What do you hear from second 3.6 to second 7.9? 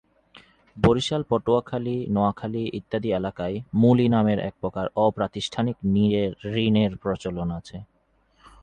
মূলী নামের একপ্রকার অপ্রাতিষ্ঠানিক ঋণের প্রচলন আছে।